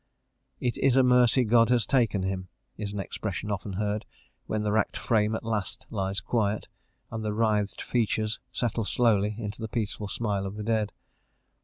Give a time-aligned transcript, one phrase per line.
[0.59, 4.03] "It is a mercy God has taken him," is an expression often heard
[4.47, 6.67] when the racked frame at last lies quiet,
[7.11, 10.91] and the writhed features settle slowly into the peaceful smile of the dead.